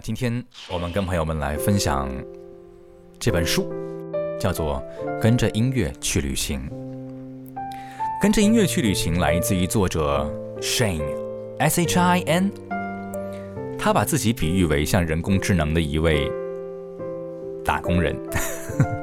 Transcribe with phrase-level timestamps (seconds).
[0.00, 2.08] 今天我们跟朋友们来分享
[3.18, 3.68] 这本书，
[4.38, 4.82] 叫做
[5.20, 6.60] 《跟着音乐去旅行》。
[8.22, 10.30] 跟着音乐去旅行，来自于作者
[10.60, 12.52] Shane，S H I N。
[13.78, 16.30] 他把自己比喻为像人工智能的一位
[17.64, 18.16] 打工人。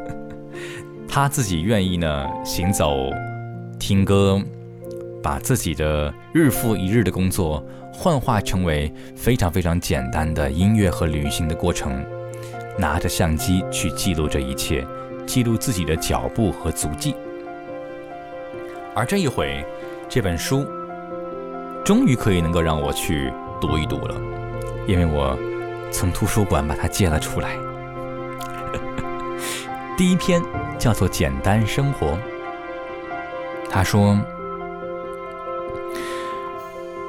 [1.08, 3.10] 他自己愿意呢行走、
[3.80, 4.42] 听歌，
[5.24, 7.66] 把自己的日复一日的工作。
[7.98, 12.06] 幻化成为非常非常简单的音乐和旅行的过程，
[12.78, 14.86] 拿着相机去记录这一切，
[15.26, 17.16] 记录自己的脚步和足迹。
[18.94, 19.66] 而这一回，
[20.08, 20.68] 这本书
[21.84, 24.16] 终于可以能够让我去读一读了，
[24.88, 25.36] 因为我
[25.90, 27.56] 从图书馆把它借了出来。
[29.98, 30.42] 第一篇
[30.78, 32.08] 叫做《简单生活》，
[33.70, 34.20] 他说。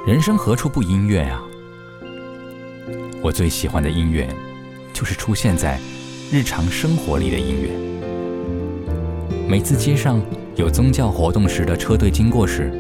[0.07, 1.43] 人生何处不音乐啊？
[3.21, 4.29] 我最喜欢的音乐，
[4.93, 5.81] 就是出现在
[6.31, 7.71] 日常生活里的音乐。
[9.49, 10.23] 每次街上
[10.55, 12.71] 有宗教活动时的车队经过时，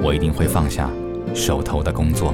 [0.00, 0.88] 我一定会放下
[1.34, 2.32] 手头的工作，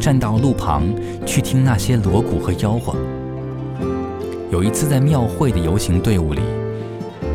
[0.00, 0.92] 站到路旁
[1.24, 2.96] 去听那些锣鼓和吆喝。
[4.50, 6.42] 有一次在庙会的游行队伍里，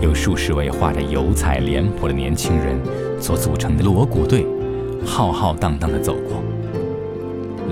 [0.02, 2.78] 有数十位画着油彩脸谱的年轻人
[3.17, 4.45] 所组成的锣鼓队。
[5.06, 6.44] 浩浩荡荡地走过，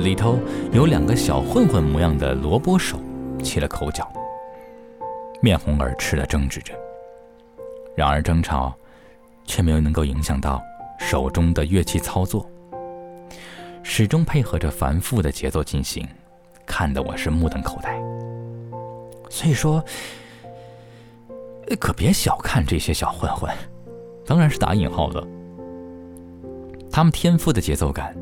[0.02, 0.38] 里头
[0.72, 3.00] 有两个小混混模样的萝卜手，
[3.42, 4.08] 起了口角，
[5.42, 6.74] 面红耳赤地争执着。
[7.96, 8.74] 然而争吵
[9.46, 10.62] 却没有能够影响到
[11.00, 12.48] 手中的乐器操作，
[13.82, 16.08] 始终配合着繁复的节奏进行，
[16.66, 18.00] 看得我是目瞪口呆。
[19.30, 19.84] 所以说，
[21.80, 23.52] 可别小看这些小混混，
[24.26, 25.26] 当然是打引号的。
[26.92, 28.14] 他们天赋的节奏感，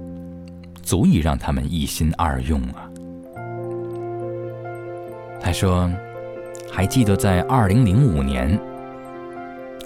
[0.83, 2.85] 足以让他们一心二用啊！
[5.41, 5.89] 他说
[6.71, 8.59] ：“还记得在二零零五年，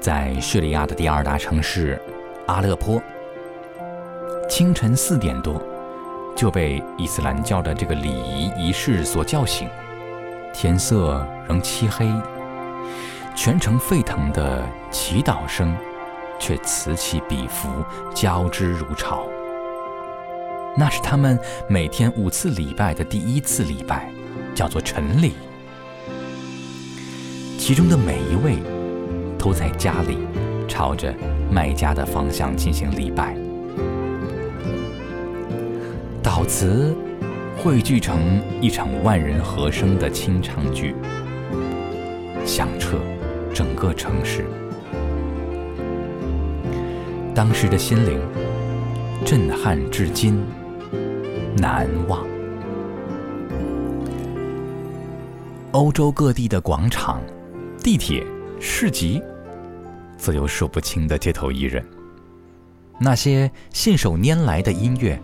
[0.01, 1.97] 在叙利亚的第二大城市
[2.47, 3.01] 阿勒颇，
[4.49, 5.61] 清晨四点多
[6.35, 9.69] 就被伊斯兰教的这个礼仪仪式所叫醒，
[10.53, 12.11] 天色仍漆黑，
[13.33, 14.61] 全城沸腾的
[14.91, 15.73] 祈祷声。”
[16.43, 17.69] 却此起彼伏，
[18.13, 19.25] 交织如潮。
[20.77, 21.39] 那是他们
[21.69, 24.11] 每天五次礼拜的第一次礼拜，
[24.53, 25.35] 叫做晨礼。
[27.57, 28.57] 其中的每一位
[29.39, 30.17] 都在家里
[30.67, 31.15] 朝着
[31.49, 33.37] 麦家的方向进行礼拜。
[36.21, 36.93] 祷词
[37.57, 40.93] 汇聚成一场万人和声的清唱剧，
[42.45, 42.97] 响彻
[43.53, 44.45] 整个城市。
[47.35, 48.21] 当时的心灵
[49.25, 50.39] 震撼至今
[51.57, 52.23] 难忘。
[55.71, 57.23] 欧洲各地的广场、
[57.79, 58.23] 地铁、
[58.59, 59.19] 市集，
[60.15, 61.83] 自有数不清的街头艺人。
[62.99, 65.19] 那些信手拈来的音乐，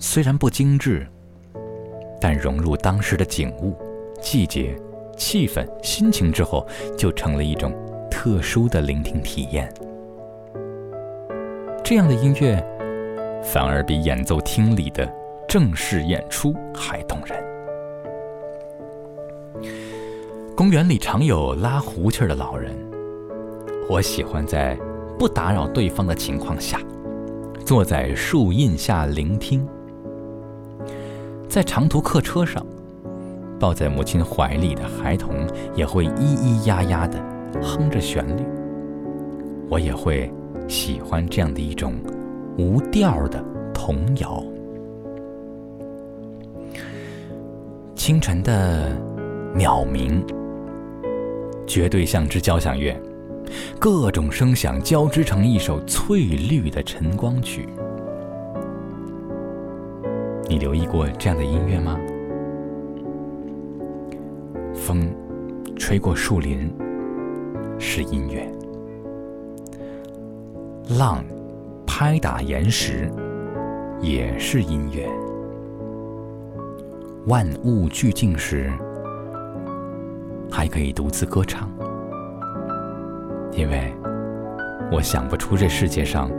[0.00, 1.06] 虽然不精致，
[2.20, 3.78] 但融入当时的景物、
[4.20, 4.76] 季节、
[5.16, 6.66] 气氛、心情之后，
[6.98, 7.72] 就成了一种
[8.10, 9.72] 特殊的聆听体验。
[11.84, 12.64] 这样的音乐，
[13.42, 15.06] 反而比演奏厅里的
[15.48, 17.36] 正式演出还动人。
[20.56, 22.72] 公园里常有拉胡琴的老人，
[23.90, 24.78] 我喜欢在
[25.18, 26.78] 不打扰对方的情况下，
[27.64, 29.66] 坐在树荫下聆听。
[31.48, 32.64] 在长途客车上，
[33.58, 35.34] 抱在母亲怀里的孩童
[35.74, 37.18] 也会咿咿呀呀的
[37.60, 38.42] 哼着旋律，
[39.68, 40.32] 我也会。
[40.68, 41.94] 喜欢这样的一种
[42.58, 44.42] 无调的童谣。
[47.94, 48.96] 清晨的
[49.54, 50.24] 鸟鸣，
[51.66, 53.00] 绝对像支交响乐，
[53.78, 57.68] 各种声响交织成一首翠绿的晨光曲。
[60.48, 61.98] 你留意过这样的音乐吗？
[64.74, 65.08] 风
[65.76, 66.68] 吹过树林，
[67.78, 68.50] 是音乐。
[70.92, 71.24] 浪
[71.86, 73.10] 拍打岩石，
[74.00, 75.08] 也是音乐。
[77.26, 78.70] 万物俱静时，
[80.50, 81.70] 还可以独自歌唱，
[83.52, 83.92] 因为
[84.90, 86.30] 我想不出这世界上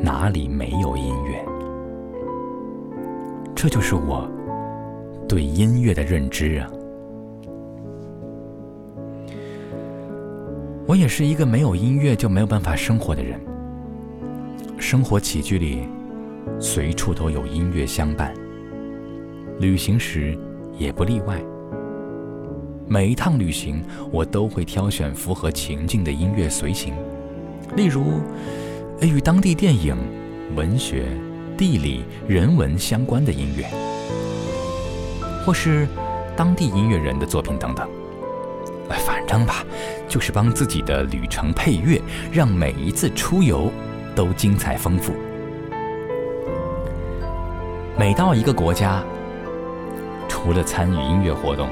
[0.00, 1.44] 哪里没有音乐。
[3.54, 4.28] 这就是我
[5.28, 6.70] 对音乐的认知啊！
[10.86, 13.40] 我也是一个没有音乐就没有办法生活的人。
[14.84, 15.88] 生活起居里，
[16.60, 18.34] 随处都有音乐相伴。
[19.58, 20.38] 旅行时，
[20.76, 21.42] 也不例外。
[22.86, 23.82] 每一趟旅行，
[24.12, 26.92] 我都会挑选符合情境的音乐随行，
[27.74, 28.20] 例如
[29.00, 29.96] 与当地电影、
[30.54, 31.06] 文学、
[31.56, 33.64] 地理、人文相关的音乐，
[35.46, 35.88] 或是
[36.36, 37.88] 当地音乐人的作品等等。
[39.06, 39.64] 反正吧，
[40.06, 41.98] 就是帮自己的旅程配乐，
[42.30, 43.72] 让每一次出游
[44.14, 45.12] 都精彩丰富。
[47.96, 49.02] 每到一个国家，
[50.28, 51.68] 除了参与音乐活动，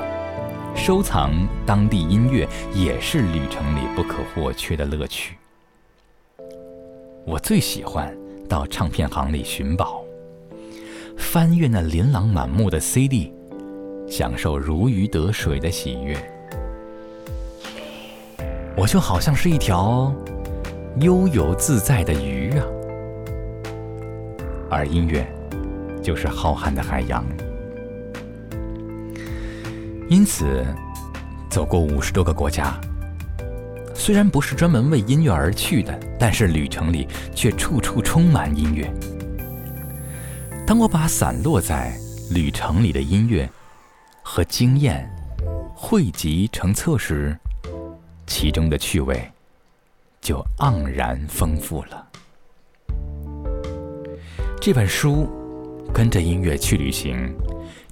[0.74, 1.32] 收藏
[1.66, 5.36] 当地音乐也是旅程里不可或缺的乐趣。
[7.24, 8.16] 我最喜欢
[8.48, 10.02] 到唱片行里寻宝，
[11.16, 13.32] 翻阅那琳琅满目的 CD，
[14.08, 16.16] 享受如鱼得水的喜悦。
[18.76, 20.12] 我就好像是一条
[21.00, 22.66] 悠游自在的鱼啊，
[24.70, 25.26] 而音乐
[26.02, 27.24] 就是浩瀚的海洋。
[30.08, 30.64] 因此，
[31.48, 32.78] 走过五十多个国家，
[33.94, 38.92] 虽然不是专门为音乐而去的，但是旅程里却处处充满音乐。
[40.66, 41.96] 当我把散落在
[42.30, 43.48] 旅程里的音乐
[44.22, 45.10] 和经验
[45.74, 47.34] 汇集成册时，
[48.26, 49.26] 其中的趣味
[50.22, 52.06] 就盎然丰富了。
[54.60, 55.28] 这本书
[55.92, 57.34] 跟着音乐去旅行，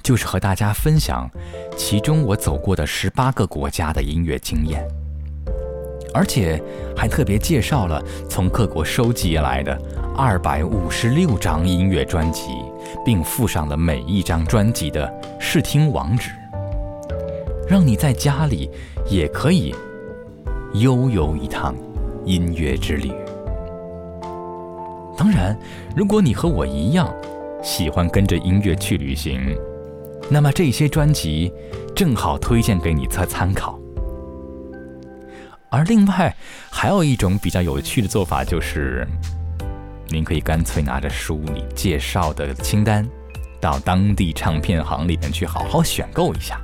[0.00, 1.28] 就是和大家分享
[1.76, 4.86] 其中我走过的十八个国家的音乐经验，
[6.14, 6.62] 而且
[6.96, 9.76] 还特别介绍了从各国收集来的
[10.16, 12.42] 二百五十六张音乐专辑，
[13.04, 16.30] 并附上了每一张专辑的试听网址，
[17.68, 18.70] 让你在家里
[19.08, 19.74] 也可以。
[20.74, 21.74] 悠游一趟
[22.24, 23.12] 音乐之旅。
[25.16, 25.58] 当然，
[25.94, 27.12] 如果你和我一样
[27.62, 29.54] 喜欢跟着音乐去旅行，
[30.30, 31.52] 那么这些专辑
[31.94, 33.78] 正好推荐给你做参考。
[35.70, 36.34] 而另外
[36.70, 39.06] 还有一种比较有趣的做法，就是
[40.08, 43.06] 您可以干脆拿着书里介绍的清单，
[43.60, 46.60] 到当地唱片行里面去好好选购一下，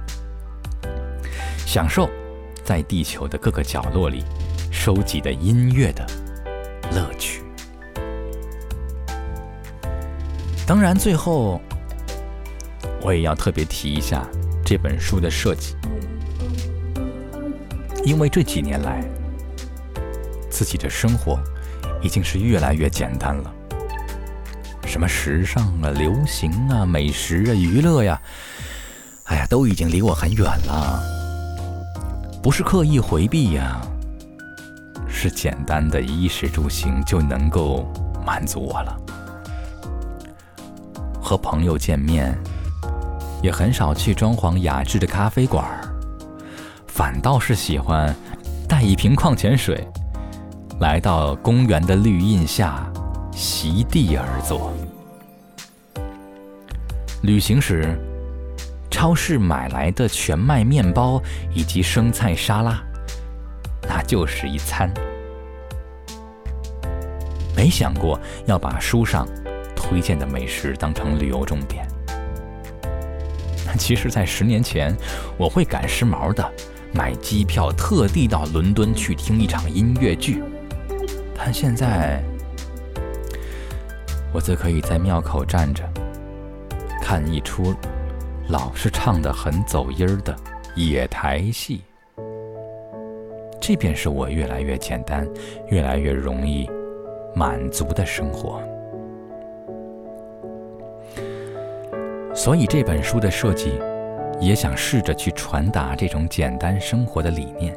[1.67, 2.09] 享受。
[2.65, 4.25] 在地球的各个角落里
[4.77, 6.07] 收集的音乐的
[6.93, 7.43] 乐趣。
[10.65, 11.61] 当然，最后
[13.01, 14.25] 我也要特别提一下
[14.65, 15.75] 这本书的设计，
[18.05, 19.03] 因为这几年来
[20.51, 21.41] 自己的生活
[22.01, 23.53] 已经是越来越简单了，
[24.87, 28.21] 什么时尚啊、流行啊、美食啊、娱乐呀，
[29.25, 31.03] 哎呀，都已经离我很远了。
[32.41, 33.81] 不是刻意回避呀，
[35.17, 37.91] 是简单的衣食住行就能够
[38.25, 38.95] 满足我了。
[41.21, 42.37] 和朋友见面，
[43.43, 45.65] 也很少去装潢雅致的咖啡馆，
[46.87, 48.15] 反倒是喜欢
[48.69, 49.89] 带一瓶矿泉水，
[50.81, 52.87] 来到公园的绿荫下
[53.33, 54.71] 席地而坐。
[57.23, 57.99] 旅行时。
[58.89, 61.21] 超市买来的全麦面包
[61.53, 62.83] 以及生菜沙拉，
[63.97, 64.93] 那就是一餐。
[67.57, 69.27] 没想过要把书上
[69.75, 71.89] 推荐的美食当成旅游重点。
[73.79, 74.95] 其实，在十年前，
[75.39, 76.47] 我会赶时髦的
[76.93, 80.43] 买机票，特地到伦敦去听一场音乐剧。
[81.35, 82.23] 但现在，
[84.31, 85.83] 我则可以在庙口站着，
[87.01, 87.75] 看一出。
[88.49, 90.37] 老是唱得很走音儿的
[90.75, 91.83] 野台戏，
[93.67, 95.29] 这便是我越来越简单、
[95.71, 96.71] 越来越容易
[97.35, 98.63] 满足的生活。
[102.33, 103.73] 所以这本书的设计，
[104.41, 107.77] 也想试着去传达这种简单生活的理念。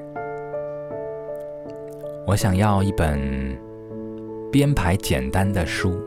[2.27, 3.19] 我想要一本
[4.51, 5.99] 编排简单的书。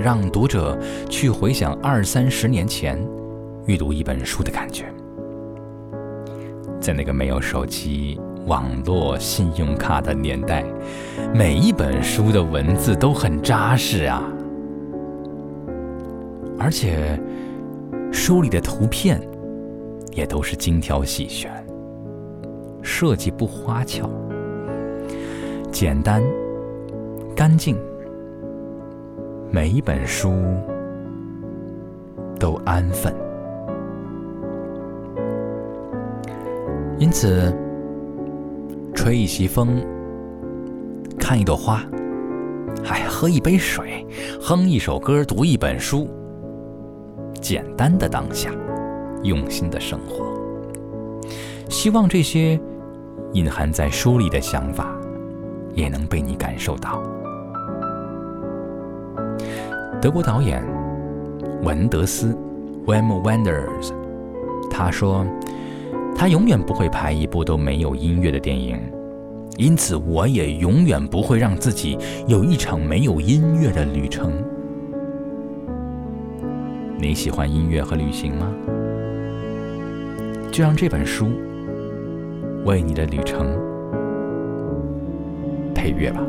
[0.00, 0.74] 让读者
[1.10, 2.98] 去回想二三十年前
[3.66, 4.86] 阅读一本书的感觉，
[6.80, 10.64] 在那个没有手机、网络、信用卡的年代，
[11.34, 14.22] 每一本书的文字都很扎实啊，
[16.58, 17.20] 而且
[18.12, 19.20] 书里的图片
[20.12, 21.50] 也都是精挑细选，
[22.82, 24.08] 设计不花俏，
[25.70, 26.22] 简单、
[27.34, 27.76] 干净。
[29.48, 30.34] 每一本书
[32.38, 33.14] 都安分，
[36.98, 37.54] 因此，
[38.94, 39.84] 吹一席风，
[41.18, 41.84] 看一朵花，
[42.88, 44.06] 哎，喝一杯水，
[44.40, 46.08] 哼一首歌，读一本书，
[47.38, 48.50] 简单的当下，
[49.22, 50.24] 用心的生活。
[51.68, 52.58] 希望这些
[53.32, 54.98] 隐含在书里的想法，
[55.74, 57.02] 也能被你感受到。
[60.00, 60.64] 德国导演
[61.62, 62.34] 文德斯
[62.86, 63.92] （Wim Wenders）
[64.70, 65.26] 他说
[66.18, 68.80] ：“他永远不会拍一部都没有音乐的电影，
[69.58, 74.32] 因此我也永远不会让自己有一场没有音乐的旅程。”
[76.98, 78.50] 你喜欢音乐和旅行吗？
[80.50, 81.26] 就让这本书
[82.64, 83.46] 为你的旅程
[85.74, 86.22] 配乐吧。